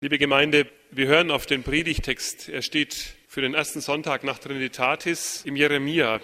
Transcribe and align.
Liebe 0.00 0.18
Gemeinde, 0.18 0.68
wir 0.92 1.08
hören 1.08 1.32
auf 1.32 1.46
den 1.46 1.64
Predigtext. 1.64 2.48
Er 2.48 2.62
steht 2.62 3.16
für 3.26 3.40
den 3.40 3.54
ersten 3.54 3.80
Sonntag 3.80 4.22
nach 4.22 4.38
Trinitatis 4.38 5.42
im 5.44 5.56
Jeremia, 5.56 6.20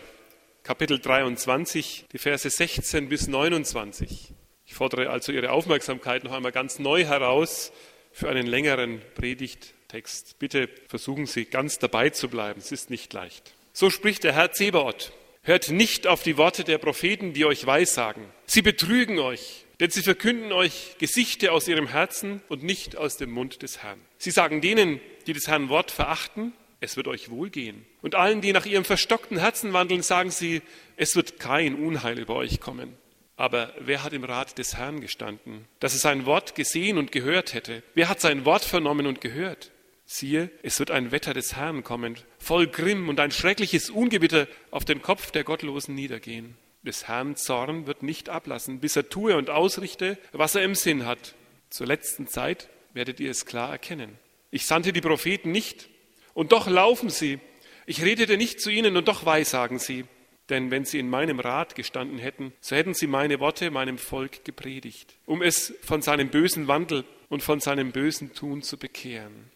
Kapitel 0.63 1.01
23, 1.01 2.05
die 2.13 2.19
Verse 2.19 2.49
16 2.49 3.09
bis 3.09 3.27
29. 3.27 4.33
Ich 4.65 4.75
fordere 4.75 5.11
also 5.11 5.33
Ihre 5.33 5.51
Aufmerksamkeit 5.51 6.23
noch 6.23 6.31
einmal 6.31 6.53
ganz 6.53 6.79
neu 6.79 7.05
heraus 7.05 7.73
für 8.13 8.29
einen 8.29 8.47
längeren 8.47 9.03
Predigttext. 9.17 10.39
Bitte 10.39 10.69
versuchen 10.87 11.27
Sie 11.27 11.45
ganz 11.45 11.81
dabei 11.81 12.11
zu 12.11 12.29
bleiben. 12.29 12.61
Es 12.61 12.71
ist 12.71 12.91
nicht 12.91 13.13
leicht. 13.13 13.55
So 13.73 13.91
spricht 13.91 14.23
der 14.23 14.35
Herr 14.35 14.53
Zebaoth. 14.53 15.11
Hört 15.43 15.71
nicht 15.71 16.07
auf 16.07 16.23
die 16.23 16.37
Worte 16.37 16.63
der 16.63 16.79
Propheten, 16.79 17.33
die 17.33 17.45
euch 17.45 17.67
weissagen. 17.67 18.25
Sie 18.47 18.63
betrügen 18.63 19.19
euch. 19.19 19.64
Denn 19.85 19.91
sie 19.91 20.01
verkünden 20.01 20.51
euch 20.51 20.97
Gesichter 20.99 21.53
aus 21.53 21.69
ihrem 21.69 21.87
Herzen 21.87 22.41
und 22.49 22.63
nicht 22.63 22.97
aus 22.97 23.19
dem 23.19 23.31
Mund 23.31 23.61
des 23.61 23.83
Herrn. 23.83 24.01
Sie 24.17 24.31
sagen 24.31 24.63
denen, 24.63 24.99
die 25.27 25.35
des 25.35 25.47
Herrn 25.47 25.69
Wort 25.69 25.91
verachten, 25.91 26.55
es 26.81 26.97
wird 26.97 27.07
euch 27.07 27.29
wohlgehen. 27.29 27.85
Und 28.01 28.15
allen, 28.15 28.41
die 28.41 28.55
nach 28.55 28.65
ihrem 28.65 28.87
verstockten 28.87 29.37
Herzen 29.37 29.75
wandeln, 29.75 30.01
sagen 30.01 30.31
sie, 30.31 30.63
es 30.97 31.17
wird 31.17 31.39
kein 31.39 31.75
Unheil 31.75 32.19
über 32.19 32.35
euch 32.35 32.61
kommen. 32.61 32.97
Aber 33.37 33.75
wer 33.79 34.03
hat 34.03 34.15
im 34.15 34.25
Rat 34.25 34.57
des 34.57 34.75
Herrn 34.75 35.03
gestanden, 35.03 35.67
dass 35.81 35.93
er 35.93 36.01
sein 36.01 36.25
Wort 36.25 36.55
gesehen 36.55 36.97
und 36.97 37.13
gehört 37.13 37.53
hätte? 37.53 37.83
Wer 37.93 38.09
hat 38.09 38.23
sein 38.23 38.47
Wort 38.47 38.65
vernommen 38.65 39.07
und 39.07 39.21
gehört? 39.21 39.71
Siehe, 40.07 40.49
es 40.63 40.79
wird 40.79 40.93
ein 40.93 41.13
Wetter 41.13 41.35
des 41.35 41.57
Herrn 41.57 41.85
kommen, 41.85 42.17
voll 42.39 42.69
Grimm 42.69 43.11
und 43.11 43.21
ein 43.21 43.33
schreckliches 43.33 43.91
Ungewitter 43.91 44.49
auf 44.71 44.87
den 44.87 45.03
Kopf 45.03 45.31
der 45.31 45.45
Gottlosen 45.45 45.95
niedergehen 45.95 46.57
des 46.85 47.09
Herrn 47.09 47.37
Zorn 47.37 47.87
wird 47.87 48.03
nicht 48.03 48.29
ablassen, 48.29 48.81
bis 48.81 48.97
er 48.97 49.09
tue 49.09 49.37
und 49.37 49.51
ausrichte, 49.51 50.19
was 50.33 50.55
er 50.55 50.63
im 50.63 50.75
Sinn 50.75 51.07
hat. 51.07 51.35
Zur 51.71 51.87
letzten 51.87 52.29
Zeit 52.29 52.69
werdet 52.93 53.21
ihr 53.21 53.31
es 53.31 53.47
klar 53.47 53.71
erkennen. 53.71 54.19
Ich 54.51 54.67
sandte 54.67 54.93
die 54.93 55.01
Propheten 55.01 55.51
nicht, 55.51 55.89
und 56.35 56.53
doch 56.53 56.69
laufen 56.69 57.11
sie. 57.11 57.41
Ich 57.87 58.03
redete 58.03 58.37
nicht 58.37 58.61
zu 58.61 58.71
ihnen, 58.71 58.97
und 58.97 59.09
doch 59.09 59.25
weissagen 59.25 59.79
sie. 59.79 60.05
Denn 60.51 60.71
wenn 60.71 60.85
sie 60.85 60.99
in 60.99 61.09
meinem 61.09 61.41
Rat 61.41 61.75
gestanden 61.75 62.19
hätten, 62.19 62.53
so 62.61 62.77
hätten 62.77 62.93
sie 62.93 63.07
meine 63.07 63.41
Worte 63.41 63.71
meinem 63.71 63.97
Volk 63.97 64.45
gepredigt, 64.45 65.15
um 65.25 65.43
es 65.43 65.75
von 65.83 66.03
seinem 66.03 66.29
bösen 66.29 66.69
Wandel 66.69 67.05
und 67.31 67.43
von 67.43 67.61
seinem 67.61 67.93
bösen 67.93 68.35
Tun 68.35 68.63
zu 68.63 68.77
bekehren. 68.77 69.51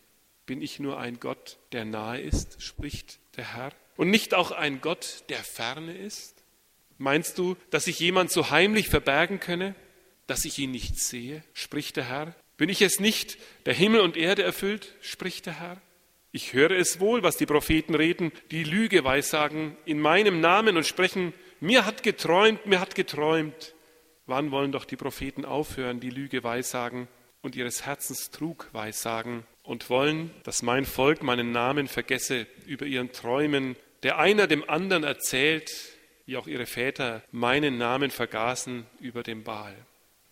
Bin 0.47 0.63
ich 0.63 0.81
nur 0.81 0.99
ein 0.99 1.21
Gott, 1.21 1.59
der 1.73 1.85
nahe 1.85 2.21
ist, 2.21 2.63
spricht 2.63 3.19
der 3.37 3.55
Herr, 3.55 3.73
und 3.97 4.09
nicht 4.09 4.33
auch 4.33 4.51
ein 4.51 4.81
Gott, 4.81 5.25
der 5.29 5.39
ferne 5.39 5.95
ist? 5.95 6.38
Meinst 6.99 7.39
du, 7.39 7.57
dass 7.71 7.85
sich 7.85 8.01
jemand 8.01 8.31
so 8.31 8.51
heimlich 8.51 8.89
verbergen 8.89 9.41
könne, 9.41 9.75
dass 10.27 10.45
ich 10.45 10.59
ihn 10.59 10.73
nicht 10.73 10.99
sehe, 10.99 11.43
spricht 11.55 11.97
der 11.97 12.09
Herr? 12.09 12.35
Bin 12.57 12.69
ich 12.69 12.83
es 12.83 12.99
nicht, 12.99 13.39
der 13.67 13.75
Himmel 13.75 14.01
und 14.01 14.17
Erde 14.17 14.43
erfüllt, 14.43 14.95
spricht 15.01 15.47
der 15.47 15.61
Herr? 15.61 15.81
Ich 16.33 16.53
höre 16.53 16.73
es 16.73 17.01
wohl, 17.01 17.23
was 17.23 17.37
die 17.37 17.47
Propheten 17.47 17.95
reden, 17.95 18.33
die 18.51 18.65
Lüge 18.65 19.05
weissagen 19.05 19.77
in 19.87 20.01
meinem 20.01 20.41
Namen 20.41 20.77
und 20.77 20.87
sprechen, 20.87 21.33
mir 21.61 21.87
hat 21.87 22.03
geträumt, 22.03 22.67
mir 22.67 22.81
hat 22.81 22.95
geträumt. 22.95 23.75
Wann 24.27 24.51
wollen 24.51 24.73
doch 24.73 24.85
die 24.85 24.97
Propheten 24.97 25.45
aufhören, 25.45 26.01
die 26.01 26.11
Lüge 26.11 26.45
weissagen 26.45 27.09
und 27.41 27.57
ihres 27.57 27.87
Herzens 27.87 28.31
Trug 28.31 28.69
weissagen 28.73 29.45
und 29.63 29.89
wollen, 29.89 30.31
dass 30.43 30.63
mein 30.63 30.85
Volk 30.85 31.23
meinen 31.23 31.53
Namen 31.53 31.89
vergesse 31.89 32.47
über 32.67 32.85
ihren 32.87 33.13
Träumen, 33.13 33.77
der 34.03 34.19
einer 34.19 34.47
dem 34.47 34.69
anderen 34.69 35.05
erzählt, 35.05 35.71
wie 36.29 36.37
auch 36.37 36.47
ihre 36.47 36.67
Väter 36.67 37.23
meinen 37.33 37.79
Namen 37.79 38.11
vergaßen 38.11 38.87
über 39.01 39.23
dem 39.23 39.45
Baal. 39.45 39.75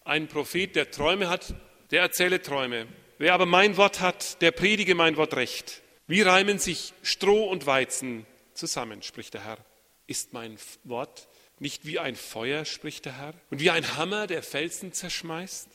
Ein 0.05 0.29
Prophet, 0.29 0.77
der 0.77 0.91
Träume 0.91 1.31
hat, 1.31 1.55
der 1.91 2.03
erzähle 2.03 2.43
Träume. 2.43 2.87
Wer 3.17 3.33
aber 3.33 3.47
mein 3.47 3.79
Wort 3.79 4.01
hat, 4.01 4.43
der 4.43 4.51
predige 4.51 4.95
mein 4.95 5.17
Wort 5.17 5.35
recht. 5.37 5.81
Wie 6.07 6.21
reimen 6.21 6.59
sich 6.59 6.93
Stroh 7.03 7.49
und 7.49 7.65
Weizen 7.65 8.27
zusammen, 8.53 9.01
spricht 9.01 9.33
der 9.33 9.47
Herr. 9.47 9.57
Ist 10.07 10.35
mein 10.35 10.59
Wort 10.85 11.29
nicht 11.61 11.87
wie 11.87 11.99
ein 11.99 12.15
Feuer, 12.15 12.67
spricht 12.67 13.07
der 13.07 13.17
Herr, 13.17 13.33
und 13.49 13.61
wie 13.61 13.71
ein 13.71 13.97
Hammer, 13.97 14.27
der 14.27 14.43
Felsen 14.43 14.93
zerschmeißt? 14.93 15.67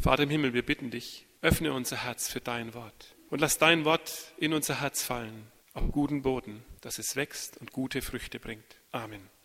Vater 0.00 0.22
im 0.22 0.30
Himmel, 0.30 0.54
wir 0.54 0.64
bitten 0.64 0.90
dich, 0.90 1.26
öffne 1.42 1.74
unser 1.74 2.02
Herz 2.02 2.30
für 2.30 2.40
dein 2.40 2.72
Wort 2.72 3.14
und 3.28 3.42
lass 3.42 3.58
dein 3.58 3.84
Wort 3.84 4.32
in 4.38 4.54
unser 4.54 4.80
Herz 4.80 5.02
fallen, 5.02 5.52
auf 5.74 5.92
guten 5.92 6.22
Boden, 6.22 6.64
dass 6.80 6.98
es 6.98 7.14
wächst 7.14 7.58
und 7.58 7.72
gute 7.72 8.00
Früchte 8.00 8.40
bringt. 8.40 8.64
Amen. 8.90 9.35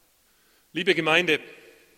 Liebe 0.73 0.95
Gemeinde, 0.95 1.41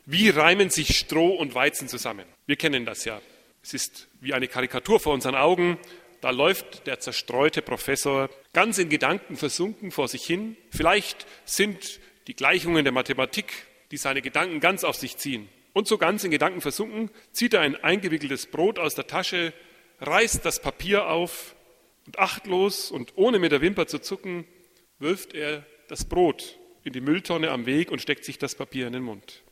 wie 0.08 0.30
reimen 0.30 0.72
sich 0.72 0.98
Stroh 0.98 1.36
und 1.36 1.54
Weizen 1.54 1.88
zusammen? 1.88 2.26
Wir 2.48 2.56
kennen 2.56 2.86
das 2.86 3.06
ja. 3.06 3.22
Es 3.62 3.76
ist 3.76 4.08
wie 4.20 4.34
eine 4.34 4.48
Karikatur 4.48 5.00
vor 5.00 5.14
unseren 5.14 5.36
Augen. 5.36 5.78
Da 6.22 6.32
läuft 6.32 6.88
der 6.88 7.00
zerstreute 7.00 7.62
Professor 7.62 8.32
ganz 8.52 8.80
in 8.80 8.90
Gedanken 8.90 9.38
versunken 9.38 9.92
vor 9.92 10.08
sich 10.08 10.26
hin. 10.26 10.58
Vielleicht 10.72 11.28
sind 11.46 12.00
die 12.26 12.36
Gleichungen 12.36 12.84
der 12.84 12.94
Mathematik, 12.94 13.54
die 13.92 13.98
seine 13.98 14.24
Gedanken 14.24 14.60
ganz 14.60 14.84
auf 14.84 14.96
sich 14.96 15.18
ziehen. 15.18 15.50
Und 15.74 15.88
so 15.88 16.00
ganz 16.00 16.24
in 16.24 16.32
Gedanken 16.32 16.62
versunken, 16.62 17.12
zieht 17.32 17.54
er 17.54 17.62
ein 17.62 17.76
eingewickeltes 17.76 18.48
Brot 18.48 18.80
aus 18.80 18.96
der 18.96 19.06
Tasche, 19.06 19.54
reißt 20.02 20.44
das 20.46 20.60
Papier 20.60 21.10
auf 21.12 21.56
und 22.08 22.18
achtlos 22.18 22.90
und 22.90 23.14
ohne 23.18 23.38
mit 23.38 23.52
der 23.52 23.62
Wimper 23.62 23.86
zu 23.86 24.00
zucken, 24.00 24.46
wirft 24.98 25.36
er 25.36 25.64
das 25.90 26.06
Brot 26.06 26.58
in 26.84 26.94
die 26.94 27.02
Mülltonne 27.02 27.52
am 27.52 27.66
Weg 27.66 27.92
und 27.92 28.02
steckt 28.02 28.26
sich 28.26 28.38
das 28.38 28.56
Papier 28.56 28.88
in 28.88 28.94
den 28.94 29.04
Mund. 29.04 29.44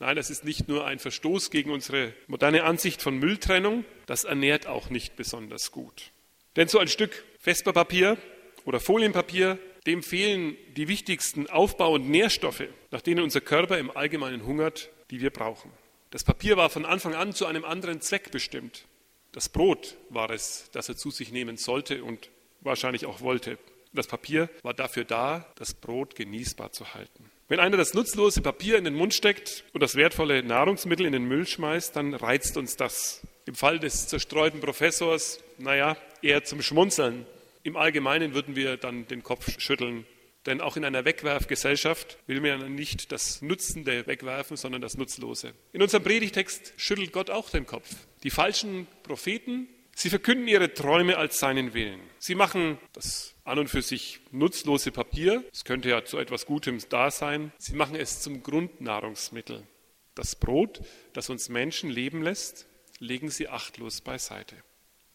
Nein, 0.00 0.16
das 0.16 0.30
ist 0.30 0.44
nicht 0.44 0.68
nur 0.68 0.86
ein 0.86 0.98
Verstoß 0.98 1.50
gegen 1.50 1.70
unsere 1.70 2.12
moderne 2.26 2.64
Ansicht 2.64 3.00
von 3.00 3.18
Mülltrennung, 3.18 3.84
das 4.06 4.24
ernährt 4.24 4.66
auch 4.66 4.90
nicht 4.90 5.16
besonders 5.16 5.70
gut. 5.70 6.10
Denn 6.56 6.68
so 6.68 6.78
ein 6.78 6.88
Stück 6.88 7.24
Vesperpapier 7.38 8.18
oder 8.64 8.80
Folienpapier, 8.80 9.58
dem 9.86 10.02
fehlen 10.02 10.56
die 10.76 10.88
wichtigsten 10.88 11.48
Aufbau- 11.48 11.94
und 11.94 12.08
Nährstoffe, 12.08 12.64
nach 12.90 13.02
denen 13.02 13.22
unser 13.22 13.40
Körper 13.40 13.78
im 13.78 13.90
Allgemeinen 13.90 14.46
hungert, 14.46 14.90
die 15.10 15.20
wir 15.20 15.30
brauchen. 15.30 15.70
Das 16.10 16.24
Papier 16.24 16.56
war 16.56 16.70
von 16.70 16.84
Anfang 16.84 17.14
an 17.14 17.32
zu 17.32 17.46
einem 17.46 17.64
anderen 17.64 18.00
Zweck 18.00 18.30
bestimmt. 18.30 18.86
Das 19.32 19.48
Brot 19.48 19.96
war 20.10 20.30
es, 20.30 20.70
das 20.72 20.88
er 20.88 20.96
zu 20.96 21.10
sich 21.10 21.32
nehmen 21.32 21.56
sollte 21.56 22.04
und 22.04 22.30
wahrscheinlich 22.60 23.04
auch 23.04 23.20
wollte. 23.20 23.58
Das 23.94 24.08
Papier 24.08 24.50
war 24.62 24.74
dafür 24.74 25.04
da, 25.04 25.46
das 25.54 25.72
Brot 25.72 26.16
genießbar 26.16 26.72
zu 26.72 26.94
halten. 26.94 27.30
Wenn 27.46 27.60
einer 27.60 27.76
das 27.76 27.94
nutzlose 27.94 28.42
Papier 28.42 28.76
in 28.76 28.84
den 28.84 28.94
Mund 28.94 29.14
steckt 29.14 29.64
und 29.72 29.82
das 29.82 29.94
wertvolle 29.94 30.42
Nahrungsmittel 30.42 31.06
in 31.06 31.12
den 31.12 31.24
Müll 31.24 31.46
schmeißt, 31.46 31.94
dann 31.94 32.14
reizt 32.14 32.56
uns 32.56 32.76
das. 32.76 33.24
Im 33.46 33.54
Fall 33.54 33.78
des 33.78 34.08
zerstreuten 34.08 34.60
Professors, 34.60 35.38
naja, 35.58 35.96
eher 36.22 36.42
zum 36.42 36.60
Schmunzeln. 36.60 37.26
Im 37.62 37.76
Allgemeinen 37.76 38.34
würden 38.34 38.56
wir 38.56 38.76
dann 38.76 39.06
den 39.06 39.22
Kopf 39.22 39.60
schütteln. 39.60 40.06
Denn 40.46 40.60
auch 40.60 40.76
in 40.76 40.84
einer 40.84 41.04
Wegwerfgesellschaft 41.04 42.18
will 42.26 42.40
man 42.40 42.74
nicht 42.74 43.12
das 43.12 43.40
Nutzende 43.40 44.06
wegwerfen, 44.06 44.56
sondern 44.56 44.82
das 44.82 44.96
Nutzlose. 44.96 45.52
In 45.72 45.82
unserem 45.82 46.02
Predigtext 46.02 46.74
schüttelt 46.76 47.12
Gott 47.12 47.30
auch 47.30 47.48
den 47.48 47.64
Kopf. 47.64 47.88
Die 48.24 48.30
falschen 48.30 48.86
Propheten 49.02 49.68
Sie 49.94 50.10
verkünden 50.10 50.48
ihre 50.48 50.74
Träume 50.74 51.16
als 51.16 51.38
seinen 51.38 51.74
Willen. 51.74 52.00
Sie 52.18 52.34
machen 52.34 52.78
das 52.92 53.34
an 53.44 53.58
und 53.58 53.68
für 53.68 53.82
sich 53.82 54.20
nutzlose 54.32 54.90
Papier, 54.90 55.44
es 55.52 55.64
könnte 55.64 55.90
ja 55.90 56.04
zu 56.04 56.18
etwas 56.18 56.46
Gutem 56.46 56.78
da 56.88 57.10
sein, 57.10 57.52
sie 57.58 57.74
machen 57.74 57.94
es 57.94 58.20
zum 58.20 58.42
Grundnahrungsmittel. 58.42 59.62
Das 60.14 60.36
Brot, 60.36 60.80
das 61.12 61.30
uns 61.30 61.48
Menschen 61.48 61.90
leben 61.90 62.22
lässt, 62.22 62.66
legen 62.98 63.30
sie 63.30 63.48
achtlos 63.48 64.00
beiseite. 64.00 64.56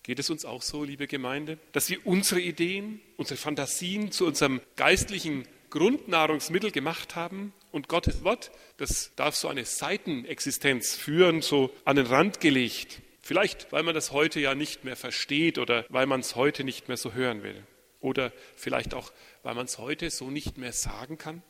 Geht 0.04 0.20
es 0.20 0.30
uns 0.30 0.46
auch 0.46 0.62
so, 0.62 0.84
liebe 0.84 1.08
Gemeinde, 1.08 1.58
dass 1.72 1.90
wir 1.90 2.06
unsere 2.06 2.42
Ideen, 2.42 3.02
unsere 3.18 3.38
Fantasien 3.38 4.12
zu 4.12 4.26
unserem 4.26 4.62
geistlichen 4.76 5.48
Grundnahrungsmittel 5.70 6.72
gemacht 6.72 7.16
haben 7.16 7.54
und 7.72 7.90
Gottes 7.90 8.24
Wort, 8.24 8.52
das 8.78 9.12
darf 9.16 9.36
so 9.36 9.48
eine 9.48 9.66
Seitenexistenz 9.66 10.96
führen, 10.96 11.42
so 11.42 11.72
an 11.86 11.98
den 11.98 12.08
Rand 12.08 12.40
gelegt. 12.40 13.02
Vielleicht, 13.30 13.72
weil 13.72 13.84
man 13.84 13.94
das 13.94 14.12
heute 14.12 14.40
ja 14.40 14.56
nicht 14.56 14.86
mehr 14.86 14.96
versteht 14.96 15.60
oder 15.60 15.86
weil 15.90 16.08
man 16.08 16.22
es 16.22 16.36
heute 16.36 16.64
nicht 16.64 16.88
mehr 16.88 16.98
so 16.98 17.14
hören 17.14 17.44
will. 17.44 17.62
Oder 18.00 18.34
vielleicht 18.56 18.96
auch, 18.96 19.12
weil 19.44 19.54
man 19.54 19.68
es 19.68 19.78
heute 19.78 20.10
so 20.10 20.32
nicht 20.32 20.58
mehr 20.58 20.74
sagen 20.74 21.20
kann. 21.20 21.44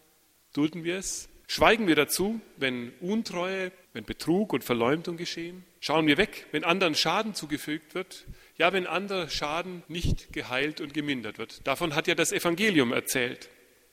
Dulden 0.52 0.84
wir 0.84 0.98
es? 0.98 1.30
Schweigen 1.48 1.88
wir 1.88 1.96
dazu, 1.96 2.42
wenn 2.58 2.92
Untreue, 3.00 3.72
wenn 3.94 4.04
Betrug 4.04 4.52
und 4.52 4.66
Verleumdung 4.66 5.16
geschehen? 5.16 5.64
Schauen 5.80 6.06
wir 6.06 6.18
weg, 6.18 6.48
wenn 6.52 6.66
anderen 6.66 6.96
Schaden 6.96 7.34
zugefügt 7.34 7.96
wird? 7.96 8.26
Ja, 8.58 8.74
wenn 8.74 8.86
anderer 8.86 9.30
Schaden 9.30 9.84
nicht 9.88 10.34
geheilt 10.34 10.82
und 10.82 10.94
gemindert 10.94 11.38
wird. 11.38 11.66
Davon 11.66 11.96
hat 11.96 12.08
ja 12.08 12.14
das 12.14 12.34
Evangelium 12.34 12.92
erzählt. 12.92 13.48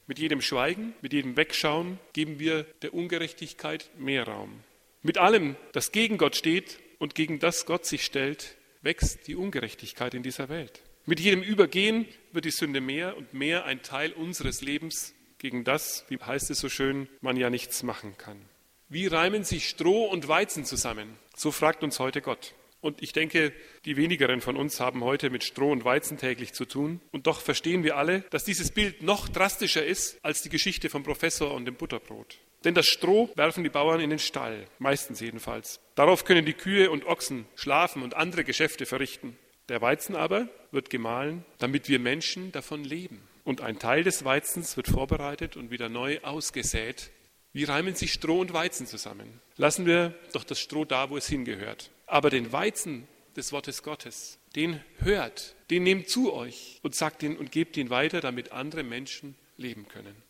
Mit 0.09 0.19
jedem 0.19 0.41
Schweigen, 0.41 0.93
mit 1.03 1.13
jedem 1.13 1.37
Wegschauen 1.37 2.01
geben 2.15 2.41
wir 2.41 2.65
der 2.83 2.95
Ungerechtigkeit 2.95 3.91
mehr 3.97 4.27
Raum. 4.27 4.65
Mit 5.03 5.19
allem, 5.19 5.55
das 5.71 5.93
gegen 5.93 6.19
Gott 6.19 6.35
steht, 6.35 6.81
und 6.99 7.15
gegen 7.15 7.39
das 7.39 7.67
Gott 7.67 7.87
sich 7.87 8.05
stellt, 8.05 8.57
wächst 8.83 9.27
die 9.27 9.37
Ungerechtigkeit 9.37 10.15
in 10.15 10.23
dieser 10.23 10.49
Welt. 10.49 10.83
Mit 11.05 11.21
jedem 11.21 11.43
Übergehen 11.43 12.07
wird 12.33 12.45
die 12.45 12.51
Sünde 12.51 12.81
mehr 12.81 13.17
und 13.17 13.33
mehr 13.33 13.65
ein 13.65 13.83
Teil 13.83 14.13
unseres 14.13 14.61
Lebens, 14.61 15.15
gegen 15.39 15.65
das, 15.65 16.05
wie 16.09 16.19
heißt 16.19 16.51
es 16.51 16.59
so 16.59 16.69
schön, 16.69 17.09
man 17.21 17.37
ja 17.37 17.51
nichts 17.51 17.83
machen 17.83 18.17
kann. 18.19 18.41
Wie 18.89 19.07
reimen 19.07 19.45
sich 19.45 19.69
Stroh 19.69 20.07
und 20.07 20.29
Weizen 20.29 20.65
zusammen? 20.65 21.19
So 21.35 21.51
fragt 21.53 21.83
uns 21.83 21.99
heute 21.99 22.23
Gott. 22.23 22.55
Und 22.81 23.03
ich 23.03 23.13
denke, 23.13 23.53
die 23.85 23.97
wenigeren 23.97 24.41
von 24.41 24.57
uns 24.57 24.81
haben 24.81 25.03
heute 25.03 25.31
mit 25.31 25.43
Stroh 25.43 25.73
und 25.73 25.85
Weizen 25.85 26.19
täglich 26.19 26.53
zu 26.53 26.67
tun. 26.67 27.01
Und 27.11 27.27
doch 27.27 27.41
verstehen 27.41 27.83
wir 27.83 27.97
alle, 27.97 28.21
dass 28.31 28.45
dieses 28.45 28.71
Bild 28.71 29.03
noch 29.03 29.29
drastischer 29.29 29.85
ist 29.85 30.25
als 30.25 30.43
die 30.43 30.51
Geschichte 30.51 30.89
vom 30.89 31.03
Professor 31.03 31.53
und 31.53 31.65
dem 31.65 31.75
Butterbrot. 31.75 32.39
Denn 32.65 32.75
das 32.75 32.87
Stroh 32.87 33.31
werfen 33.37 33.65
die 33.65 33.71
Bauern 33.71 34.01
in 34.01 34.11
den 34.11 34.19
Stall, 34.19 34.67
meistens 34.79 35.21
jedenfalls. 35.21 35.81
Darauf 35.95 36.25
können 36.25 36.45
die 36.45 36.55
Kühe 36.55 36.91
und 36.91 37.07
Ochsen 37.07 37.47
schlafen 37.55 38.03
und 38.03 38.15
andere 38.15 38.45
Geschäfte 38.45 38.87
verrichten. 38.87 39.39
Der 39.69 39.81
Weizen 39.83 40.15
aber 40.15 40.49
wird 40.71 40.91
gemahlen, 40.91 41.45
damit 41.59 41.89
wir 41.89 41.99
Menschen 41.99 42.53
davon 42.53 42.85
leben. 42.85 43.21
Und 43.45 43.61
ein 43.61 43.79
Teil 43.79 44.05
des 44.05 44.25
Weizens 44.25 44.77
wird 44.77 44.89
vorbereitet 44.89 45.57
und 45.57 45.71
wieder 45.71 45.89
neu 45.89 46.21
ausgesät. 46.23 47.11
Wie 47.53 47.65
reimen 47.65 47.95
sich 47.95 48.13
Stroh 48.13 48.41
und 48.41 48.53
Weizen 48.53 48.87
zusammen? 48.87 49.41
Lassen 49.57 49.87
wir 49.87 50.15
doch 50.33 50.45
das 50.45 50.61
Stroh 50.61 50.85
da, 50.85 51.11
wo 51.11 51.17
es 51.17 51.29
hingehört. 51.29 51.91
Aber 52.07 52.31
den 52.31 52.53
Weizen 52.53 53.09
des 53.37 53.53
Wortes 53.53 53.83
Gottes, 53.83 54.39
den 54.55 54.81
hört, 54.99 55.55
den 55.71 55.83
nehmt 55.83 56.09
zu 56.09 56.33
euch 56.33 56.81
und 56.83 56.95
sagt 56.95 57.23
ihn 57.23 57.37
und 57.37 57.53
gebt 57.53 57.77
ihn 57.77 57.91
weiter, 57.91 58.21
damit 58.21 58.53
andere 58.53 58.83
Menschen 58.83 59.37
leben 59.57 59.89
können. 59.89 60.26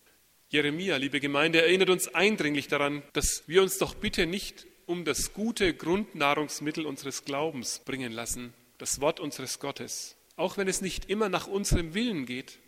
Jeremia, 0.48 0.96
liebe 0.96 1.18
Gemeinde, 1.18 1.60
erinnert 1.60 1.90
uns 1.90 2.06
eindringlich 2.14 2.68
daran, 2.68 3.02
dass 3.12 3.48
wir 3.48 3.62
uns 3.62 3.78
doch 3.78 3.94
bitte 3.94 4.26
nicht 4.26 4.66
um 4.86 5.04
das 5.04 5.32
gute 5.32 5.74
Grundnahrungsmittel 5.74 6.86
unseres 6.86 7.24
Glaubens 7.24 7.80
bringen 7.84 8.12
lassen, 8.12 8.54
das 8.78 9.00
Wort 9.00 9.18
unseres 9.18 9.58
Gottes, 9.58 10.16
auch 10.36 10.56
wenn 10.56 10.68
es 10.68 10.80
nicht 10.80 11.10
immer 11.10 11.28
nach 11.28 11.48
unserem 11.48 11.94
Willen 11.94 12.26
geht, 12.26 12.60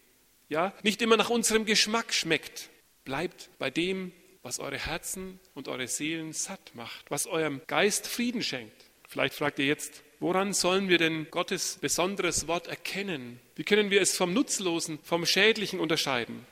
ja, 0.49 0.75
nicht 0.83 1.03
immer 1.03 1.17
nach 1.17 1.31
unserem 1.31 1.67
Geschmack 1.67 2.13
schmeckt. 2.13 2.69
Bleibt 3.05 3.49
bei 3.61 3.71
dem, 3.71 4.11
was 4.43 4.59
eure 4.59 4.79
Herzen 4.79 5.39
und 5.55 5.69
eure 5.69 5.87
Seelen 5.87 6.33
satt 6.33 6.73
macht, 6.75 7.09
was 7.13 7.29
eurem 7.29 7.61
Geist 7.69 8.09
Frieden 8.09 8.43
schenkt. 8.43 8.87
Vielleicht 9.07 9.35
fragt 9.35 9.61
ihr 9.61 9.67
jetzt, 9.67 10.03
woran 10.19 10.53
sollen 10.53 10.89
wir 10.89 10.99
denn 10.99 11.29
Gottes 11.31 11.79
besonderes 11.81 12.49
Wort 12.49 12.67
erkennen? 12.67 13.39
Wie 13.55 13.65
können 13.65 13.91
wir 13.91 14.01
es 14.01 14.17
vom 14.17 14.33
Nutzlosen, 14.33 14.99
vom 15.05 15.27
Schädlichen 15.27 15.79
unterscheiden? 15.79 16.45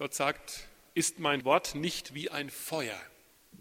Gott 0.00 0.14
sagt, 0.14 0.66
ist 0.94 1.18
mein 1.18 1.44
Wort 1.44 1.74
nicht 1.74 2.14
wie 2.14 2.30
ein 2.30 2.48
Feuer. 2.48 2.98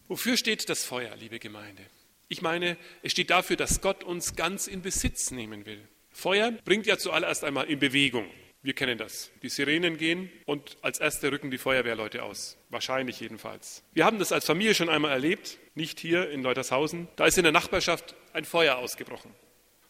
Wofür 0.08 0.38
steht 0.38 0.70
das 0.70 0.86
Feuer, 0.86 1.14
liebe 1.18 1.38
Gemeinde? 1.38 1.84
Ich 2.30 2.42
meine, 2.42 2.78
es 3.04 3.12
steht 3.12 3.30
dafür, 3.30 3.58
dass 3.58 3.82
Gott 3.82 4.06
uns 4.06 4.38
ganz 4.38 4.68
in 4.68 4.82
Besitz 4.82 5.32
nehmen 5.32 5.66
will. 5.66 5.86
Feuer 6.12 6.54
bringt 6.64 6.86
ja 6.86 6.98
zuallererst 6.98 7.44
einmal 7.44 7.70
in 7.70 7.80
Bewegung. 7.80 8.26
Wir 8.62 8.72
kennen 8.72 8.98
das. 8.98 9.32
Die 9.44 9.50
Sirenen 9.50 9.98
gehen 9.98 10.32
und 10.46 10.78
als 10.82 11.00
erste 11.00 11.30
rücken 11.30 11.52
die 11.52 11.58
Feuerwehrleute 11.58 12.24
aus. 12.24 12.56
Wahrscheinlich 12.70 13.20
jedenfalls. 13.20 13.84
Wir 13.92 14.06
haben 14.06 14.18
das 14.18 14.32
als 14.32 14.46
Familie 14.46 14.76
schon 14.76 14.88
einmal 14.88 15.12
erlebt, 15.12 15.58
nicht 15.76 16.00
hier 16.00 16.30
in 16.30 16.42
Leutershausen. 16.42 17.10
Da 17.18 17.26
ist 17.26 17.38
in 17.38 17.44
der 17.44 17.52
Nachbarschaft 17.52 18.16
ein 18.32 18.46
Feuer 18.46 18.78
ausgebrochen. 18.78 19.36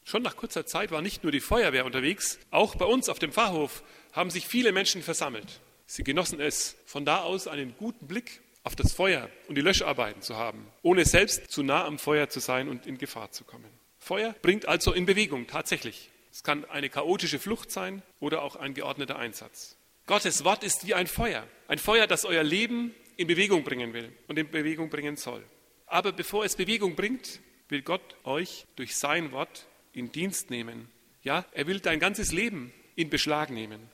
Schon 0.04 0.24
nach 0.24 0.36
kurzer 0.36 0.66
Zeit 0.66 0.90
war 0.90 1.04
nicht 1.04 1.22
nur 1.22 1.31
die 1.31 1.42
Feuerwehr 1.42 1.86
unterwegs, 1.86 2.40
auch 2.50 2.74
bei 2.74 2.86
uns 2.86 3.07
auf 3.07 3.19
dem 3.19 3.34
Pfarrhof 3.34 3.84
haben 4.13 4.31
sich 4.31 4.48
viele 4.48 4.72
Menschen 4.72 5.04
versammelt. 5.04 5.62
Sie 5.91 6.03
genossen 6.03 6.39
es, 6.39 6.75
von 6.86 7.03
da 7.03 7.24
aus 7.24 7.47
einen 7.47 7.75
guten 7.75 8.06
Blick 8.06 8.41
auf 8.63 8.75
das 8.75 8.94
Feuer 8.94 9.27
und 9.47 9.56
die 9.56 9.62
Löscharbeiten 9.62 10.21
zu 10.21 10.38
haben, 10.38 10.68
ohne 10.83 11.03
selbst 11.03 11.50
zu 11.50 11.63
nah 11.63 11.83
am 11.83 11.97
Feuer 11.97 12.30
zu 12.30 12.39
sein 12.39 12.69
und 12.69 12.86
in 12.86 13.00
Gefahr 13.00 13.31
zu 13.31 13.44
kommen. 13.44 13.71
Feuer 13.97 14.36
bringt 14.44 14.68
also 14.68 14.94
in 14.94 15.07
Bewegung, 15.07 15.47
tatsächlich. 15.47 16.12
Es 16.31 16.44
kann 16.44 16.63
eine 16.65 16.89
chaotische 16.89 17.39
Flucht 17.39 17.71
sein 17.71 18.03
oder 18.19 18.44
auch 18.44 18.56
ein 18.56 18.75
geordneter 18.75 19.18
Einsatz. 19.18 19.77
Gottes 20.06 20.44
Wort 20.44 20.63
ist 20.63 20.86
wie 20.86 20.94
ein 20.94 21.07
Feuer. 21.07 21.47
Ein 21.68 21.80
Feuer, 21.80 22.06
das 22.06 22.24
euer 22.24 22.44
Leben 22.44 22.94
in 23.18 23.25
Bewegung 23.25 23.63
bringen 23.63 23.91
will 23.91 24.15
und 24.27 24.38
in 24.38 24.51
Bewegung 24.51 24.91
bringen 24.91 25.18
soll. 25.18 25.44
Aber 25.88 26.12
bevor 26.12 26.45
es 26.45 26.56
Bewegung 26.56 26.95
bringt, 26.95 27.39
will 27.68 27.81
Gott 27.81 28.15
euch 28.25 28.68
durch 28.75 28.95
sein 28.95 29.31
Wort 29.31 29.65
in 29.94 30.12
Dienst 30.12 30.51
nehmen. 30.51 30.88
Ja, 31.24 31.45
er 31.51 31.65
will 31.65 31.80
dein 31.80 32.00
ganzes 32.00 32.31
Leben 32.31 32.71
in 32.95 33.09
Beschlag 33.09 33.50
nehmen. 33.50 33.89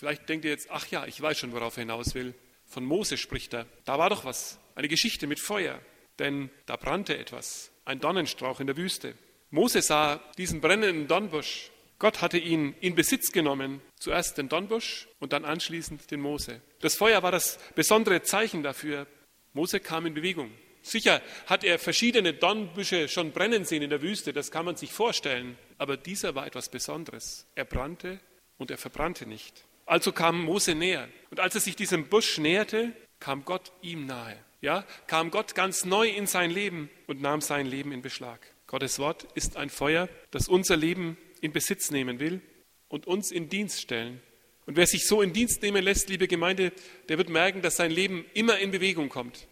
Vielleicht 0.00 0.30
denkt 0.30 0.46
ihr 0.46 0.50
jetzt, 0.50 0.70
ach 0.70 0.86
ja, 0.86 1.06
ich 1.06 1.20
weiß 1.20 1.38
schon, 1.38 1.52
worauf 1.52 1.76
er 1.76 1.82
hinaus 1.82 2.14
will. 2.14 2.32
Von 2.64 2.86
Mose 2.86 3.18
spricht 3.18 3.52
er. 3.52 3.66
Da 3.84 3.98
war 3.98 4.08
doch 4.08 4.24
was, 4.24 4.58
eine 4.74 4.88
Geschichte 4.88 5.26
mit 5.26 5.40
Feuer. 5.40 5.78
Denn 6.18 6.48
da 6.64 6.76
brannte 6.76 7.18
etwas, 7.18 7.70
ein 7.84 8.00
Dornenstrauch 8.00 8.60
in 8.60 8.66
der 8.66 8.78
Wüste. 8.78 9.12
Mose 9.50 9.82
sah 9.82 10.16
diesen 10.38 10.62
brennenden 10.62 11.06
Dornbusch. 11.06 11.70
Gott 11.98 12.22
hatte 12.22 12.38
ihn 12.38 12.74
in 12.80 12.94
Besitz 12.94 13.30
genommen, 13.30 13.82
zuerst 13.98 14.38
den 14.38 14.48
Dornbusch 14.48 15.06
und 15.18 15.34
dann 15.34 15.44
anschließend 15.44 16.10
den 16.10 16.20
Mose. 16.20 16.62
Das 16.80 16.94
Feuer 16.94 17.22
war 17.22 17.30
das 17.30 17.58
besondere 17.74 18.22
Zeichen 18.22 18.62
dafür. 18.62 19.06
Mose 19.52 19.80
kam 19.80 20.06
in 20.06 20.14
Bewegung. 20.14 20.50
Sicher 20.80 21.20
hat 21.44 21.62
er 21.62 21.78
verschiedene 21.78 22.32
Dornbüsche 22.32 23.06
schon 23.06 23.32
brennen 23.32 23.66
sehen 23.66 23.82
in 23.82 23.90
der 23.90 24.00
Wüste, 24.00 24.32
das 24.32 24.50
kann 24.50 24.64
man 24.64 24.76
sich 24.76 24.92
vorstellen. 24.92 25.58
Aber 25.76 25.98
dieser 25.98 26.34
war 26.34 26.46
etwas 26.46 26.70
Besonderes. 26.70 27.46
Er 27.54 27.66
brannte 27.66 28.18
und 28.56 28.70
er 28.70 28.78
verbrannte 28.78 29.26
nicht. 29.26 29.66
Also 29.90 30.12
kam 30.12 30.44
Mose 30.44 30.76
näher. 30.76 31.08
Und 31.32 31.40
als 31.40 31.56
er 31.56 31.60
sich 31.60 31.74
diesem 31.74 32.06
Busch 32.06 32.38
näherte, 32.38 32.92
kam 33.18 33.44
Gott 33.44 33.72
ihm 33.82 34.06
nahe. 34.06 34.36
Ja, 34.60 34.86
kam 35.08 35.32
Gott 35.32 35.56
ganz 35.56 35.84
neu 35.84 36.08
in 36.08 36.28
sein 36.28 36.52
Leben 36.52 36.88
und 37.08 37.20
nahm 37.20 37.40
sein 37.40 37.66
Leben 37.66 37.90
in 37.90 38.00
Beschlag. 38.00 38.38
Gottes 38.68 39.00
Wort 39.00 39.26
ist 39.34 39.56
ein 39.56 39.68
Feuer, 39.68 40.08
das 40.30 40.46
unser 40.46 40.76
Leben 40.76 41.18
in 41.40 41.50
Besitz 41.50 41.90
nehmen 41.90 42.20
will 42.20 42.40
und 42.86 43.08
uns 43.08 43.32
in 43.32 43.48
Dienst 43.48 43.80
stellen. 43.80 44.22
Und 44.64 44.76
wer 44.76 44.86
sich 44.86 45.08
so 45.08 45.22
in 45.22 45.32
Dienst 45.32 45.60
nehmen 45.60 45.82
lässt, 45.82 46.08
liebe 46.08 46.28
Gemeinde, 46.28 46.70
der 47.08 47.18
wird 47.18 47.28
merken, 47.28 47.60
dass 47.60 47.74
sein 47.74 47.90
Leben 47.90 48.24
immer 48.32 48.60
in 48.60 48.70
Bewegung 48.70 49.08
kommt. 49.08 49.48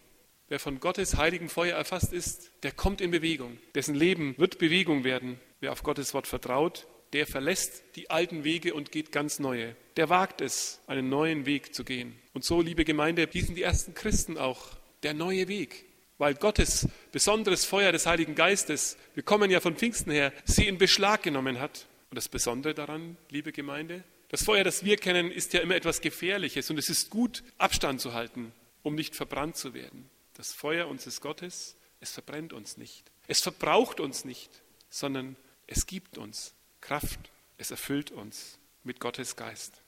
Wer 0.46 0.60
von 0.60 0.78
Gottes 0.78 1.16
heiligem 1.16 1.48
Feuer 1.48 1.76
erfasst 1.76 2.12
ist, 2.12 2.52
der 2.62 2.70
kommt 2.70 3.00
in 3.00 3.10
Bewegung. 3.10 3.58
Dessen 3.74 3.96
Leben 3.96 4.36
wird 4.38 4.58
Bewegung 4.58 5.02
werden. 5.02 5.40
Wer 5.58 5.72
auf 5.72 5.82
Gottes 5.82 6.14
Wort 6.14 6.28
vertraut, 6.28 6.86
der 7.12 7.26
verlässt 7.26 7.82
die 7.96 8.10
alten 8.10 8.44
Wege 8.44 8.74
und 8.74 8.92
geht 8.92 9.12
ganz 9.12 9.38
neue. 9.38 9.76
Der 9.96 10.08
wagt 10.08 10.40
es, 10.40 10.80
einen 10.86 11.08
neuen 11.08 11.46
Weg 11.46 11.74
zu 11.74 11.84
gehen. 11.84 12.18
Und 12.32 12.44
so, 12.44 12.60
liebe 12.60 12.84
Gemeinde, 12.84 13.28
hießen 13.30 13.54
die 13.54 13.62
ersten 13.62 13.94
Christen 13.94 14.38
auch 14.38 14.76
der 15.02 15.14
neue 15.14 15.48
Weg 15.48 15.88
weil 16.18 16.34
Gottes 16.34 16.88
besonderes 17.12 17.64
Feuer 17.64 17.92
des 17.92 18.06
Heiligen 18.06 18.34
Geistes, 18.34 18.96
wir 19.14 19.22
kommen 19.22 19.50
ja 19.50 19.60
von 19.60 19.76
Pfingsten 19.76 20.10
her, 20.10 20.32
sie 20.44 20.66
in 20.66 20.76
Beschlag 20.76 21.22
genommen 21.22 21.60
hat. 21.60 21.86
Und 22.10 22.16
das 22.16 22.28
Besondere 22.28 22.74
daran, 22.74 23.16
liebe 23.30 23.52
Gemeinde, 23.52 24.02
das 24.28 24.42
Feuer, 24.42 24.64
das 24.64 24.84
wir 24.84 24.96
kennen, 24.96 25.30
ist 25.30 25.52
ja 25.52 25.60
immer 25.60 25.76
etwas 25.76 26.00
Gefährliches 26.00 26.70
und 26.70 26.78
es 26.78 26.90
ist 26.90 27.08
gut, 27.08 27.44
Abstand 27.56 28.00
zu 28.00 28.12
halten, 28.12 28.52
um 28.82 28.94
nicht 28.94 29.14
verbrannt 29.14 29.56
zu 29.56 29.74
werden. 29.74 30.10
Das 30.34 30.52
Feuer 30.52 30.88
unseres 30.88 31.20
Gottes, 31.20 31.76
es 32.00 32.10
verbrennt 32.12 32.52
uns 32.52 32.76
nicht. 32.76 33.04
Es 33.26 33.40
verbraucht 33.40 34.00
uns 34.00 34.24
nicht, 34.24 34.50
sondern 34.90 35.36
es 35.66 35.86
gibt 35.86 36.18
uns 36.18 36.54
Kraft. 36.80 37.18
Es 37.56 37.70
erfüllt 37.70 38.10
uns 38.10 38.58
mit 38.84 39.00
Gottes 39.00 39.36
Geist. 39.36 39.82